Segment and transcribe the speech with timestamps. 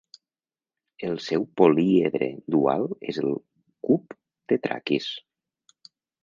[1.09, 3.29] El seu políedre dual és el
[3.89, 4.17] cub
[4.55, 5.13] tetrakis.